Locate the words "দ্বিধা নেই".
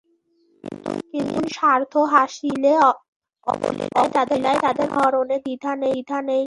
5.45-5.99